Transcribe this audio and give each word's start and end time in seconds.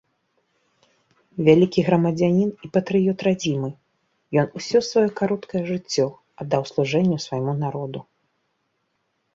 Вялікі 1.49 1.79
грамадзянін 1.89 2.49
і 2.67 2.69
патрыёт 2.77 3.17
радзімы, 3.27 3.69
ён 4.43 4.47
усё 4.61 4.77
сваё 4.89 5.05
кароткае 5.21 5.63
жыццё 5.71 6.05
аддаў 6.45 6.61
служэнню 6.73 7.17
свайму 7.29 7.53
народу. 7.65 7.99